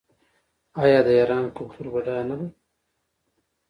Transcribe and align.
آیا 0.83 0.99
د 1.05 1.09
ایران 1.19 1.45
کلتور 1.57 1.85
بډایه 1.93 2.23
نه 2.29 2.35
دی؟ 2.39 2.47